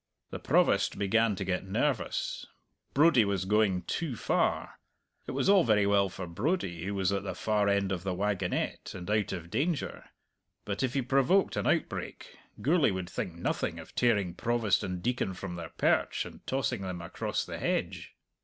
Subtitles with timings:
[0.31, 2.47] The Provost began to get nervous.
[2.95, 4.79] Brodie was going too far.
[5.27, 8.15] It was all very well for Brodie, who was at the far end of the
[8.15, 10.05] wagonette and out of danger;
[10.65, 15.35] but if he provoked an outbreak, Gourlay would think nothing of tearing Provost and Deacon
[15.35, 18.15] from their perch and tossing them across the hedge.